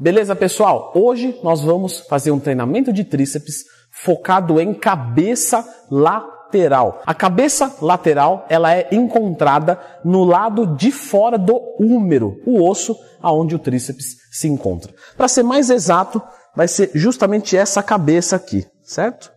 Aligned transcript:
Beleza, 0.00 0.36
pessoal? 0.36 0.92
Hoje 0.94 1.36
nós 1.42 1.60
vamos 1.60 1.98
fazer 1.98 2.30
um 2.30 2.38
treinamento 2.38 2.92
de 2.92 3.02
tríceps 3.02 3.64
focado 3.90 4.60
em 4.60 4.72
cabeça 4.72 5.68
lateral. 5.90 7.02
A 7.04 7.12
cabeça 7.12 7.74
lateral, 7.82 8.46
ela 8.48 8.72
é 8.72 8.86
encontrada 8.92 9.76
no 10.04 10.22
lado 10.22 10.76
de 10.76 10.92
fora 10.92 11.36
do 11.36 11.60
húmero, 11.80 12.40
o 12.46 12.64
osso 12.64 12.96
aonde 13.20 13.56
o 13.56 13.58
tríceps 13.58 14.18
se 14.30 14.46
encontra. 14.46 14.94
Para 15.16 15.26
ser 15.26 15.42
mais 15.42 15.68
exato, 15.68 16.22
vai 16.54 16.68
ser 16.68 16.92
justamente 16.94 17.56
essa 17.56 17.82
cabeça 17.82 18.36
aqui, 18.36 18.64
certo? 18.84 19.32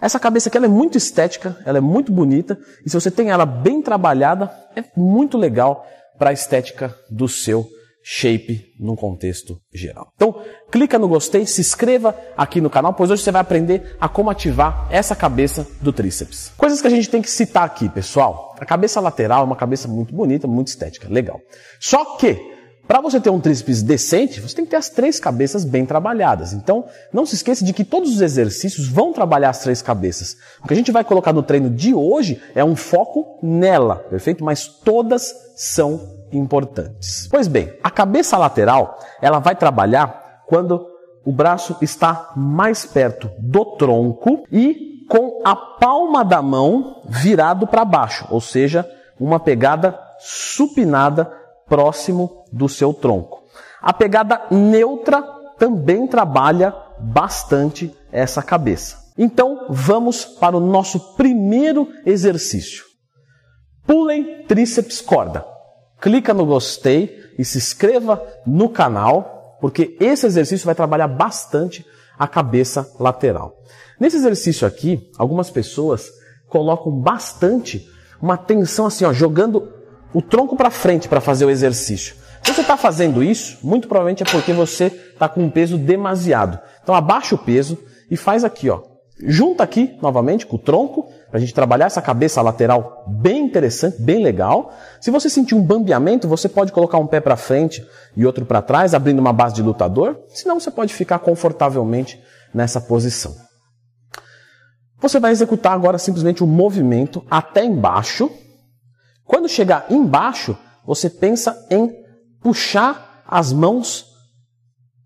Essa 0.00 0.20
cabeça 0.20 0.48
aqui 0.48 0.56
ela 0.56 0.66
é 0.66 0.68
muito 0.68 0.96
estética, 0.96 1.56
ela 1.66 1.78
é 1.78 1.80
muito 1.80 2.12
bonita, 2.12 2.56
e 2.84 2.88
se 2.88 2.94
você 2.94 3.10
tem 3.10 3.30
ela 3.30 3.44
bem 3.44 3.82
trabalhada, 3.82 4.52
é 4.76 4.84
muito 4.96 5.36
legal 5.36 5.84
para 6.16 6.30
a 6.30 6.32
estética 6.32 6.94
do 7.10 7.26
seu 7.26 7.66
shape 8.08 8.72
num 8.78 8.94
contexto 8.94 9.60
geral. 9.74 10.12
Então, 10.14 10.40
clica 10.70 10.96
no 10.96 11.08
gostei, 11.08 11.44
se 11.44 11.60
inscreva 11.60 12.16
aqui 12.36 12.60
no 12.60 12.70
canal, 12.70 12.94
pois 12.94 13.10
hoje 13.10 13.24
você 13.24 13.32
vai 13.32 13.40
aprender 13.40 13.96
a 14.00 14.08
como 14.08 14.30
ativar 14.30 14.86
essa 14.92 15.16
cabeça 15.16 15.66
do 15.80 15.92
tríceps. 15.92 16.52
Coisas 16.56 16.80
que 16.80 16.86
a 16.86 16.90
gente 16.90 17.10
tem 17.10 17.20
que 17.20 17.28
citar 17.28 17.64
aqui, 17.64 17.88
pessoal. 17.88 18.54
A 18.60 18.64
cabeça 18.64 19.00
lateral 19.00 19.40
é 19.40 19.44
uma 19.44 19.56
cabeça 19.56 19.88
muito 19.88 20.14
bonita, 20.14 20.46
muito 20.46 20.68
estética, 20.68 21.08
legal. 21.08 21.40
Só 21.80 22.16
que, 22.16 22.38
para 22.86 23.00
você 23.00 23.20
ter 23.20 23.30
um 23.30 23.40
tríceps 23.40 23.82
decente, 23.82 24.40
você 24.40 24.54
tem 24.54 24.64
que 24.64 24.70
ter 24.70 24.76
as 24.76 24.88
três 24.88 25.18
cabeças 25.18 25.64
bem 25.64 25.84
trabalhadas. 25.84 26.52
Então, 26.52 26.84
não 27.12 27.26
se 27.26 27.34
esqueça 27.34 27.64
de 27.64 27.72
que 27.72 27.82
todos 27.82 28.14
os 28.14 28.20
exercícios 28.20 28.86
vão 28.86 29.12
trabalhar 29.12 29.50
as 29.50 29.58
três 29.58 29.82
cabeças. 29.82 30.36
O 30.62 30.68
que 30.68 30.74
a 30.74 30.76
gente 30.76 30.92
vai 30.92 31.02
colocar 31.02 31.32
no 31.32 31.42
treino 31.42 31.68
de 31.68 31.92
hoje 31.92 32.40
é 32.54 32.64
um 32.64 32.76
foco 32.76 33.40
nela, 33.42 33.96
perfeito? 33.96 34.44
Mas 34.44 34.68
todas 34.68 35.34
são 35.56 36.15
importantes. 36.32 37.28
Pois 37.30 37.48
bem, 37.48 37.72
a 37.82 37.90
cabeça 37.90 38.36
lateral, 38.36 38.98
ela 39.20 39.38
vai 39.38 39.54
trabalhar 39.54 40.42
quando 40.46 40.86
o 41.24 41.32
braço 41.32 41.76
está 41.82 42.32
mais 42.36 42.86
perto 42.86 43.30
do 43.38 43.64
tronco 43.76 44.44
e 44.50 45.04
com 45.08 45.42
a 45.44 45.56
palma 45.56 46.24
da 46.24 46.40
mão 46.40 47.02
virado 47.04 47.66
para 47.66 47.84
baixo, 47.84 48.26
ou 48.30 48.40
seja, 48.40 48.88
uma 49.18 49.40
pegada 49.40 49.98
supinada 50.18 51.24
próximo 51.66 52.44
do 52.52 52.68
seu 52.68 52.94
tronco. 52.94 53.44
A 53.82 53.92
pegada 53.92 54.42
neutra 54.50 55.22
também 55.58 56.06
trabalha 56.06 56.74
bastante 56.98 57.94
essa 58.12 58.42
cabeça. 58.42 59.04
Então, 59.18 59.66
vamos 59.68 60.24
para 60.24 60.56
o 60.56 60.60
nosso 60.60 61.14
primeiro 61.14 61.88
exercício. 62.04 62.84
Pulem 63.86 64.44
tríceps 64.46 65.00
corda 65.00 65.55
clica 66.00 66.34
no 66.34 66.46
gostei 66.46 67.18
e 67.38 67.44
se 67.44 67.58
inscreva 67.58 68.22
no 68.46 68.68
canal, 68.68 69.58
porque 69.60 69.96
esse 70.00 70.26
exercício 70.26 70.66
vai 70.66 70.74
trabalhar 70.74 71.08
bastante 71.08 71.84
a 72.18 72.26
cabeça 72.26 72.90
lateral. 72.98 73.56
Nesse 73.98 74.16
exercício 74.16 74.66
aqui, 74.66 75.10
algumas 75.18 75.50
pessoas 75.50 76.10
colocam 76.48 76.92
bastante 76.92 77.88
uma 78.20 78.36
tensão 78.36 78.86
assim, 78.86 79.04
ó, 79.04 79.12
jogando 79.12 79.72
o 80.12 80.22
tronco 80.22 80.56
para 80.56 80.70
frente 80.70 81.08
para 81.08 81.20
fazer 81.20 81.44
o 81.44 81.50
exercício. 81.50 82.14
Se 82.42 82.52
você 82.52 82.60
está 82.60 82.76
fazendo 82.76 83.22
isso, 83.22 83.58
muito 83.62 83.88
provavelmente 83.88 84.22
é 84.22 84.26
porque 84.26 84.52
você 84.52 84.86
está 84.86 85.28
com 85.28 85.42
um 85.42 85.50
peso 85.50 85.76
demasiado. 85.76 86.58
Então 86.82 86.94
abaixa 86.94 87.34
o 87.34 87.38
peso 87.38 87.76
e 88.10 88.16
faz 88.16 88.44
aqui, 88.44 88.70
ó, 88.70 88.80
Junta 89.18 89.64
aqui, 89.64 89.96
novamente, 90.02 90.44
com 90.46 90.56
o 90.56 90.58
tronco, 90.58 91.10
para 91.36 91.38
a 91.38 91.40
gente 91.44 91.52
trabalhar 91.52 91.84
essa 91.84 92.00
cabeça 92.00 92.40
lateral 92.40 93.04
bem 93.06 93.44
interessante, 93.44 94.00
bem 94.00 94.22
legal. 94.22 94.72
Se 94.98 95.10
você 95.10 95.28
sentir 95.28 95.54
um 95.54 95.62
bambeamento, 95.62 96.26
você 96.26 96.48
pode 96.48 96.72
colocar 96.72 96.96
um 96.96 97.06
pé 97.06 97.20
para 97.20 97.36
frente 97.36 97.86
e 98.16 98.24
outro 98.24 98.46
para 98.46 98.62
trás, 98.62 98.94
abrindo 98.94 99.18
uma 99.18 99.34
base 99.34 99.54
de 99.54 99.60
lutador. 99.60 100.18
Senão, 100.28 100.58
você 100.58 100.70
pode 100.70 100.94
ficar 100.94 101.18
confortavelmente 101.18 102.18
nessa 102.54 102.80
posição. 102.80 103.36
Você 104.98 105.20
vai 105.20 105.30
executar 105.30 105.74
agora 105.74 105.98
simplesmente 105.98 106.42
o 106.42 106.46
um 106.46 106.48
movimento 106.48 107.22
até 107.30 107.62
embaixo. 107.62 108.30
Quando 109.26 109.46
chegar 109.46 109.84
embaixo, 109.90 110.56
você 110.86 111.10
pensa 111.10 111.54
em 111.70 111.92
puxar 112.40 113.22
as 113.28 113.52
mãos 113.52 114.06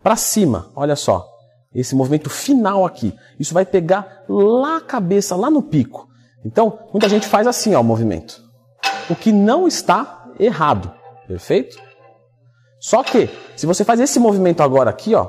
para 0.01 0.15
cima. 0.15 0.71
Olha 0.77 0.95
só, 0.95 1.27
esse 1.75 1.97
movimento 1.97 2.31
final 2.31 2.87
aqui. 2.87 3.13
Isso 3.37 3.53
vai 3.53 3.67
pegar 3.67 4.23
lá 4.29 4.77
a 4.77 4.81
cabeça, 4.81 5.35
lá 5.35 5.51
no 5.51 5.61
pico. 5.61 6.09
Então, 6.45 6.79
muita 6.93 7.09
gente 7.09 7.27
faz 7.27 7.47
assim, 7.47 7.75
ó, 7.75 7.81
o 7.81 7.85
movimento. 7.85 8.43
O 9.09 9.17
que 9.17 9.33
não 9.33 9.69
está 9.69 10.27
errado, 10.39 10.95
perfeito? 11.27 11.79
Só 12.79 13.03
que, 13.03 13.29
se 13.57 13.67
você 13.67 13.85
faz 13.85 14.01
esse 14.01 14.19
movimento 14.19 14.63
agora 14.63 14.89
aqui, 14.89 15.15
ó, 15.15 15.29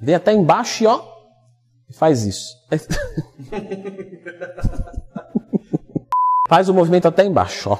vem 0.00 0.14
até 0.14 0.32
embaixo 0.32 0.84
e 0.84 0.86
ó, 0.86 1.02
faz 1.92 2.24
isso. 2.24 2.54
faz 6.46 6.68
o 6.68 6.74
movimento 6.74 7.08
até 7.08 7.24
embaixo, 7.24 7.70
ó. 7.70 7.78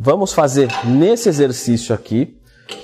Vamos 0.00 0.32
fazer 0.32 0.68
nesse 0.86 1.28
exercício 1.28 1.92
aqui 1.92 2.37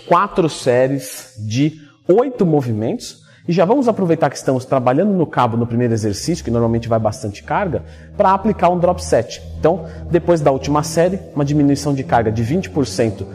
quatro 0.07 0.49
séries 0.49 1.35
de 1.39 1.81
oito 2.09 2.45
movimentos. 2.45 3.23
E 3.47 3.53
já 3.53 3.67
vamos 3.67 3.89
aproveitar 3.89 4.31
que 4.31 4.37
estamos 4.37 4.65
trabalhando 4.65 5.13
no 5.13 5.27
cabo 5.27 5.57
no 5.57 5.67
primeiro 5.67 5.93
exercício, 5.93 6.43
que 6.43 6.51
normalmente 6.51 6.89
vai 6.89 6.99
bastante 6.99 7.43
carga, 7.43 7.85
para 8.17 8.33
aplicar 8.33 8.71
um 8.71 8.79
drop 8.79 9.05
set. 9.05 9.43
Então, 9.59 9.85
depois 10.11 10.41
da 10.41 10.51
última 10.51 10.83
série, 10.83 11.21
uma 11.35 11.45
diminuição 11.45 11.93
de 11.93 12.03
carga 12.03 12.33
de 12.33 12.43
20%, 12.43 13.27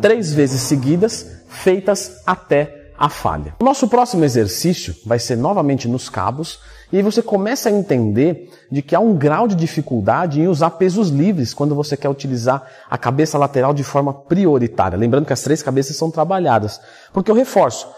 três 0.00 0.32
vezes 0.32 0.60
seguidas, 0.60 1.42
feitas 1.48 2.22
até 2.24 2.85
a 2.98 3.08
falha. 3.08 3.54
O 3.60 3.64
nosso 3.64 3.88
próximo 3.88 4.24
exercício 4.24 4.94
vai 5.04 5.18
ser 5.18 5.36
novamente 5.36 5.88
nos 5.88 6.08
cabos, 6.08 6.58
e 6.92 7.02
você 7.02 7.20
começa 7.20 7.68
a 7.68 7.72
entender 7.72 8.48
de 8.70 8.80
que 8.80 8.94
há 8.94 9.00
um 9.00 9.14
grau 9.14 9.48
de 9.48 9.56
dificuldade 9.56 10.40
em 10.40 10.46
usar 10.46 10.70
pesos 10.70 11.08
livres 11.08 11.52
quando 11.52 11.74
você 11.74 11.96
quer 11.96 12.08
utilizar 12.08 12.64
a 12.88 12.96
cabeça 12.96 13.36
lateral 13.36 13.74
de 13.74 13.82
forma 13.82 14.14
prioritária. 14.14 14.96
Lembrando 14.96 15.26
que 15.26 15.32
as 15.32 15.42
três 15.42 15.62
cabeças 15.62 15.96
são 15.96 16.10
trabalhadas. 16.10 16.80
Porque 17.12 17.30
eu 17.30 17.34
reforço, 17.34 17.88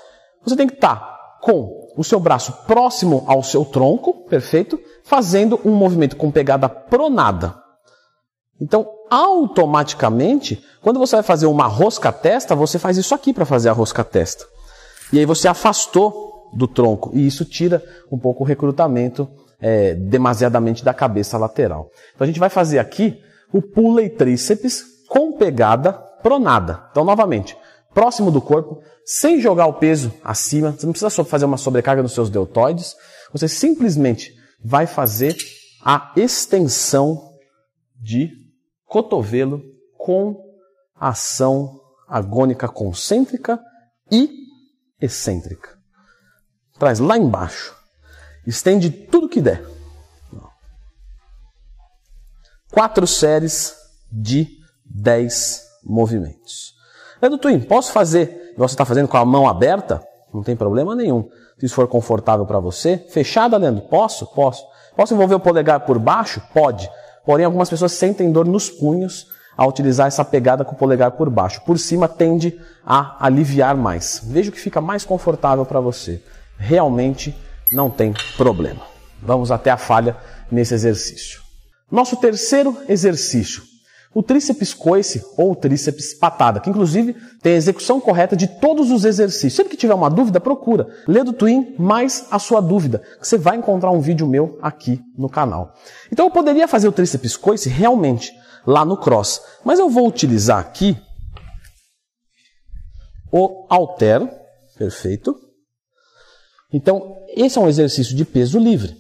você 0.42 0.56
tem 0.56 0.66
que 0.66 0.74
estar 0.74 1.38
com 1.42 1.86
o 1.96 2.02
seu 2.02 2.18
braço 2.18 2.52
próximo 2.66 3.24
ao 3.26 3.42
seu 3.42 3.64
tronco, 3.64 4.24
perfeito? 4.26 4.80
Fazendo 5.04 5.60
um 5.64 5.74
movimento 5.74 6.16
com 6.16 6.30
pegada 6.30 6.68
pronada. 6.68 7.54
Então, 8.60 8.88
automaticamente, 9.10 10.64
quando 10.80 10.98
você 10.98 11.16
vai 11.16 11.22
fazer 11.22 11.46
uma 11.46 11.66
rosca-testa, 11.66 12.54
você 12.54 12.78
faz 12.78 12.96
isso 12.96 13.14
aqui 13.14 13.32
para 13.32 13.44
fazer 13.44 13.68
a 13.68 13.72
rosca-testa. 13.72 14.46
E 15.12 15.18
aí 15.18 15.24
você 15.24 15.48
afastou 15.48 16.50
do 16.52 16.66
tronco. 16.66 17.10
E 17.14 17.26
isso 17.26 17.44
tira 17.44 17.82
um 18.10 18.18
pouco 18.18 18.42
o 18.42 18.46
recrutamento 18.46 19.28
é, 19.60 19.94
demasiadamente 19.94 20.84
da 20.84 20.94
cabeça 20.94 21.36
lateral. 21.36 21.90
Então 22.14 22.24
a 22.24 22.26
gente 22.26 22.40
vai 22.40 22.48
fazer 22.48 22.78
aqui 22.78 23.20
o 23.52 23.60
pulley 23.62 24.10
tríceps 24.10 24.84
com 25.08 25.32
pegada 25.32 25.92
pronada. 25.92 26.86
Então, 26.90 27.04
novamente, 27.04 27.56
próximo 27.94 28.30
do 28.30 28.40
corpo, 28.40 28.82
sem 29.04 29.40
jogar 29.40 29.66
o 29.66 29.74
peso 29.74 30.12
acima, 30.22 30.72
você 30.72 30.84
não 30.84 30.92
precisa 30.92 31.24
fazer 31.24 31.44
uma 31.44 31.56
sobrecarga 31.56 32.02
nos 32.02 32.12
seus 32.12 32.28
deltoides, 32.28 32.94
você 33.32 33.48
simplesmente 33.48 34.34
vai 34.62 34.86
fazer 34.86 35.36
a 35.82 36.12
extensão 36.16 37.32
de 38.00 38.30
cotovelo 38.84 39.62
com 39.96 40.36
ação 40.94 41.80
agônica 42.06 42.68
concêntrica 42.68 43.60
e 44.10 44.37
excêntrica. 45.00 45.78
Traz 46.78 46.98
lá 46.98 47.16
embaixo. 47.16 47.74
Estende 48.46 48.90
tudo 48.90 49.28
que 49.28 49.40
der. 49.40 49.64
Quatro 52.70 53.06
séries 53.06 53.74
de 54.10 54.48
dez 54.84 55.62
movimentos. 55.84 56.74
Leandro 57.20 57.38
Twin, 57.38 57.60
posso 57.60 57.92
fazer, 57.92 58.54
você 58.56 58.74
está 58.74 58.84
fazendo 58.84 59.08
com 59.08 59.16
a 59.16 59.24
mão 59.24 59.48
aberta? 59.48 60.02
Não 60.32 60.42
tem 60.42 60.56
problema 60.56 60.94
nenhum. 60.94 61.28
Se 61.58 61.66
isso 61.66 61.74
for 61.74 61.88
confortável 61.88 62.46
para 62.46 62.60
você. 62.60 62.98
Fechada, 63.10 63.56
Leandro? 63.56 63.82
Posso? 63.88 64.26
Posso. 64.26 64.64
Posso 64.94 65.14
envolver 65.14 65.34
o 65.34 65.40
polegar 65.40 65.80
por 65.80 65.98
baixo? 65.98 66.40
Pode. 66.52 66.88
Porém, 67.24 67.44
algumas 67.44 67.68
pessoas 67.68 67.92
sentem 67.92 68.30
dor 68.30 68.46
nos 68.46 68.70
punhos 68.70 69.26
ao 69.58 69.68
utilizar 69.68 70.06
essa 70.06 70.24
pegada 70.24 70.64
com 70.64 70.72
o 70.72 70.78
polegar 70.78 71.10
por 71.10 71.28
baixo. 71.28 71.60
Por 71.62 71.80
cima 71.80 72.06
tende 72.06 72.56
a 72.86 73.16
aliviar 73.18 73.76
mais. 73.76 74.22
Veja 74.24 74.50
o 74.50 74.52
que 74.52 74.60
fica 74.60 74.80
mais 74.80 75.04
confortável 75.04 75.66
para 75.66 75.80
você 75.80 76.22
realmente 76.56 77.36
não 77.72 77.90
tem 77.90 78.14
problema. 78.36 78.82
Vamos 79.20 79.50
até 79.50 79.70
a 79.70 79.76
falha 79.76 80.16
nesse 80.50 80.74
exercício. 80.74 81.40
Nosso 81.90 82.16
terceiro 82.16 82.76
exercício, 82.88 83.62
o 84.14 84.22
tríceps 84.22 84.72
coice 84.72 85.24
ou 85.36 85.56
tríceps 85.56 86.14
patada, 86.14 86.60
que 86.60 86.70
inclusive 86.70 87.16
tem 87.42 87.54
a 87.54 87.56
execução 87.56 88.00
correta 88.00 88.36
de 88.36 88.46
todos 88.46 88.90
os 88.90 89.04
exercícios. 89.04 89.54
Sempre 89.54 89.70
que 89.70 89.76
tiver 89.76 89.94
uma 89.94 90.10
dúvida, 90.10 90.38
procura. 90.38 90.86
Lê 91.06 91.24
do 91.24 91.32
Twin 91.32 91.74
mais 91.78 92.26
a 92.30 92.38
sua 92.38 92.60
dúvida, 92.60 93.02
que 93.20 93.26
você 93.26 93.36
vai 93.36 93.56
encontrar 93.56 93.90
um 93.90 94.00
vídeo 94.00 94.26
meu 94.26 94.58
aqui 94.62 95.00
no 95.16 95.28
canal. 95.28 95.74
Então 96.12 96.26
eu 96.26 96.30
poderia 96.30 96.68
fazer 96.68 96.88
o 96.88 96.92
tríceps 96.92 97.36
coice 97.36 97.68
realmente 97.68 98.32
lá 98.68 98.84
no 98.84 98.98
cross. 98.98 99.40
Mas 99.64 99.78
eu 99.78 99.88
vou 99.88 100.06
utilizar 100.06 100.58
aqui 100.58 100.94
o 103.32 103.66
halter, 103.70 104.20
perfeito. 104.76 105.34
Então, 106.70 107.16
esse 107.34 107.56
é 107.56 107.60
um 107.60 107.68
exercício 107.68 108.14
de 108.14 108.26
peso 108.26 108.58
livre. 108.58 108.94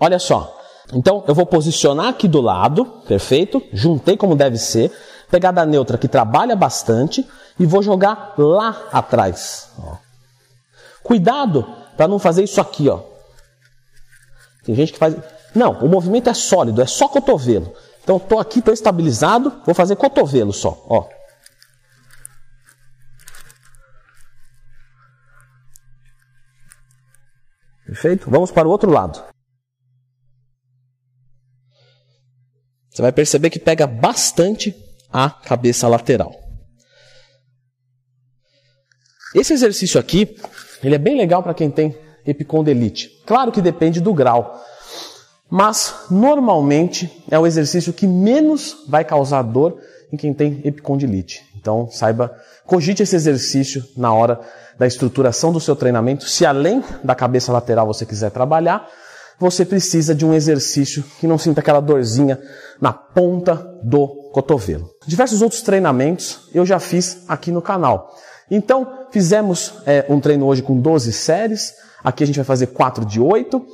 Olha 0.00 0.18
só. 0.18 0.56
Então, 0.94 1.22
eu 1.28 1.34
vou 1.34 1.44
posicionar 1.44 2.06
aqui 2.06 2.26
do 2.26 2.40
lado, 2.40 2.86
perfeito? 3.06 3.62
Juntei 3.74 4.16
como 4.16 4.34
deve 4.34 4.56
ser. 4.56 4.90
Pegada 5.30 5.66
neutra 5.66 5.98
que 5.98 6.08
trabalha 6.08 6.56
bastante 6.56 7.28
e 7.60 7.66
vou 7.66 7.82
jogar 7.82 8.32
lá 8.38 8.88
atrás. 8.90 9.70
Ó. 9.78 9.96
Cuidado 11.02 11.62
para 11.94 12.08
não 12.08 12.18
fazer 12.18 12.42
isso 12.44 12.58
aqui, 12.58 12.88
ó. 12.88 13.02
Tem 14.64 14.74
gente 14.74 14.94
que 14.94 14.98
faz. 14.98 15.14
Não, 15.54 15.72
o 15.80 15.88
movimento 15.88 16.30
é 16.30 16.34
sólido, 16.34 16.80
é 16.80 16.86
só 16.86 17.06
cotovelo. 17.06 17.74
Então, 18.08 18.16
estou 18.16 18.40
aqui, 18.40 18.60
estou 18.60 18.72
estabilizado, 18.72 19.62
vou 19.66 19.74
fazer 19.74 19.94
cotovelo 19.94 20.50
só, 20.50 20.82
ó. 20.88 21.06
Perfeito? 27.84 28.30
Vamos 28.30 28.50
para 28.50 28.66
o 28.66 28.70
outro 28.70 28.90
lado. 28.90 29.22
Você 32.88 33.02
vai 33.02 33.12
perceber 33.12 33.50
que 33.50 33.58
pega 33.58 33.86
bastante 33.86 34.74
a 35.12 35.28
cabeça 35.28 35.86
lateral. 35.86 36.32
Esse 39.34 39.52
exercício 39.52 40.00
aqui, 40.00 40.34
ele 40.82 40.94
é 40.94 40.98
bem 40.98 41.18
legal 41.18 41.42
para 41.42 41.52
quem 41.52 41.70
tem 41.70 41.94
epicondilite. 42.24 43.22
Claro 43.26 43.52
que 43.52 43.60
depende 43.60 44.00
do 44.00 44.14
grau, 44.14 44.58
mas 45.50 45.94
normalmente 46.10 47.24
é 47.30 47.38
o 47.38 47.46
exercício 47.46 47.92
que 47.92 48.06
menos 48.06 48.84
vai 48.88 49.04
causar 49.04 49.42
dor 49.42 49.78
em 50.12 50.16
quem 50.16 50.32
tem 50.32 50.60
epicondilite. 50.64 51.44
Então, 51.56 51.88
saiba, 51.90 52.34
cogite 52.66 53.02
esse 53.02 53.16
exercício 53.16 53.84
na 53.96 54.12
hora 54.12 54.40
da 54.78 54.86
estruturação 54.86 55.52
do 55.52 55.60
seu 55.60 55.74
treinamento. 55.74 56.28
Se 56.28 56.46
além 56.46 56.82
da 57.02 57.14
cabeça 57.14 57.52
lateral 57.52 57.86
você 57.86 58.06
quiser 58.06 58.30
trabalhar, 58.30 58.88
você 59.38 59.64
precisa 59.64 60.14
de 60.14 60.24
um 60.24 60.34
exercício 60.34 61.04
que 61.20 61.26
não 61.26 61.38
sinta 61.38 61.60
aquela 61.60 61.80
dorzinha 61.80 62.38
na 62.80 62.92
ponta 62.92 63.54
do 63.82 64.30
cotovelo. 64.32 64.90
Diversos 65.06 65.42
outros 65.42 65.62
treinamentos 65.62 66.48
eu 66.52 66.66
já 66.66 66.78
fiz 66.78 67.24
aqui 67.28 67.50
no 67.50 67.62
canal. 67.62 68.14
Então, 68.50 69.06
fizemos 69.10 69.74
é, 69.86 70.06
um 70.08 70.20
treino 70.20 70.46
hoje 70.46 70.62
com 70.62 70.78
12 70.80 71.12
séries. 71.12 71.74
Aqui 72.02 72.24
a 72.24 72.26
gente 72.26 72.36
vai 72.36 72.44
fazer 72.44 72.68
4 72.68 73.04
de 73.04 73.20
8. 73.20 73.64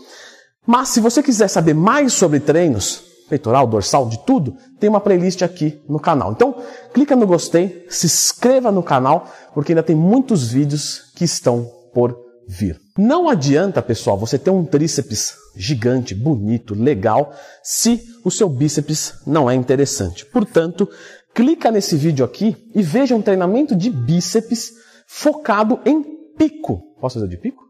Mas 0.66 0.88
se 0.88 1.00
você 1.00 1.22
quiser 1.22 1.48
saber 1.48 1.74
mais 1.74 2.12
sobre 2.12 2.40
treinos, 2.40 3.02
peitoral, 3.28 3.66
dorsal, 3.66 4.08
de 4.08 4.18
tudo, 4.24 4.56
tem 4.78 4.88
uma 4.88 5.00
playlist 5.00 5.42
aqui 5.42 5.80
no 5.88 6.00
canal. 6.00 6.32
Então, 6.32 6.56
clica 6.92 7.16
no 7.16 7.26
gostei, 7.26 7.84
se 7.88 8.06
inscreva 8.06 8.70
no 8.70 8.82
canal, 8.82 9.28
porque 9.52 9.72
ainda 9.72 9.82
tem 9.82 9.96
muitos 9.96 10.50
vídeos 10.50 11.12
que 11.14 11.24
estão 11.24 11.70
por 11.92 12.16
vir. 12.46 12.80
Não 12.98 13.28
adianta, 13.28 13.82
pessoal, 13.82 14.18
você 14.18 14.38
ter 14.38 14.50
um 14.50 14.64
tríceps 14.64 15.34
gigante, 15.56 16.14
bonito, 16.14 16.74
legal, 16.74 17.32
se 17.62 18.02
o 18.24 18.30
seu 18.30 18.48
bíceps 18.48 19.14
não 19.26 19.50
é 19.50 19.54
interessante. 19.54 20.24
Portanto, 20.26 20.88
clica 21.34 21.70
nesse 21.70 21.96
vídeo 21.96 22.24
aqui 22.24 22.56
e 22.74 22.82
veja 22.82 23.14
um 23.14 23.22
treinamento 23.22 23.74
de 23.74 23.90
bíceps 23.90 24.72
focado 25.06 25.80
em 25.84 26.02
pico. 26.36 26.82
Posso 27.00 27.14
fazer 27.18 27.28
de 27.28 27.36
pico? 27.36 27.62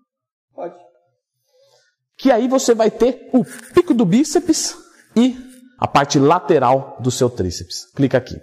Pode. 0.55 0.75
Que 2.25 2.33
aí 2.33 2.49
você 2.49 2.75
vai 2.75 2.91
ter 2.91 3.29
o 3.35 3.45
pico 3.45 3.93
do 3.93 4.07
bíceps 4.07 4.75
e 5.15 5.37
a 5.79 5.87
parte 5.87 6.19
lateral 6.19 6.97
do 6.99 7.11
seu 7.11 7.29
tríceps. 7.29 7.87
Clica 7.95 8.17
aqui. 8.17 8.41